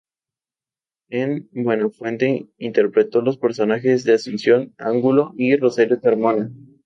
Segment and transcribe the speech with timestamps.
[1.11, 6.49] En "Buenafuente" interpretó los personajes de Asunción Angulo y Rosario Carmona.